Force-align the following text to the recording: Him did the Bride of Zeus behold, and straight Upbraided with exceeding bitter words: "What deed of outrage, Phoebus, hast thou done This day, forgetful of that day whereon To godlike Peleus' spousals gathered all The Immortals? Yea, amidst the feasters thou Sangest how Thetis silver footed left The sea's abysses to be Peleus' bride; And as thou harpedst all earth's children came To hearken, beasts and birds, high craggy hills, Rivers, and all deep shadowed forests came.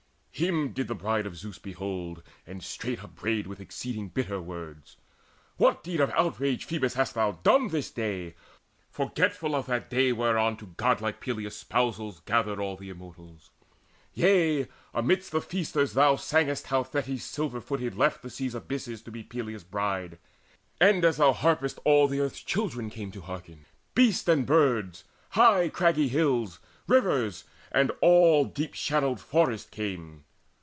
Him 0.33 0.71
did 0.73 0.87
the 0.87 0.95
Bride 0.95 1.27
of 1.27 1.35
Zeus 1.35 1.59
behold, 1.59 2.23
and 2.47 2.63
straight 2.63 3.03
Upbraided 3.03 3.45
with 3.45 3.59
exceeding 3.59 4.07
bitter 4.07 4.41
words: 4.41 4.97
"What 5.57 5.83
deed 5.83 5.99
of 5.99 6.09
outrage, 6.11 6.65
Phoebus, 6.65 6.95
hast 6.95 7.13
thou 7.13 7.33
done 7.43 7.67
This 7.67 7.91
day, 7.91 8.33
forgetful 8.89 9.53
of 9.53 9.67
that 9.67 9.91
day 9.91 10.11
whereon 10.11 10.57
To 10.57 10.67
godlike 10.77 11.19
Peleus' 11.19 11.55
spousals 11.55 12.21
gathered 12.21 12.59
all 12.59 12.75
The 12.75 12.89
Immortals? 12.89 13.51
Yea, 14.15 14.67
amidst 14.95 15.31
the 15.31 15.41
feasters 15.41 15.93
thou 15.93 16.15
Sangest 16.15 16.67
how 16.67 16.81
Thetis 16.81 17.23
silver 17.23 17.61
footed 17.61 17.93
left 17.95 18.23
The 18.23 18.31
sea's 18.31 18.55
abysses 18.55 19.03
to 19.03 19.11
be 19.11 19.21
Peleus' 19.21 19.63
bride; 19.63 20.17
And 20.79 21.05
as 21.05 21.17
thou 21.17 21.33
harpedst 21.33 21.77
all 21.85 22.11
earth's 22.11 22.41
children 22.41 22.89
came 22.89 23.11
To 23.11 23.21
hearken, 23.21 23.65
beasts 23.93 24.27
and 24.27 24.47
birds, 24.47 25.03
high 25.31 25.69
craggy 25.69 26.07
hills, 26.07 26.57
Rivers, 26.87 27.43
and 27.71 27.91
all 28.01 28.43
deep 28.43 28.73
shadowed 28.73 29.19
forests 29.21 29.69
came. 29.69 30.25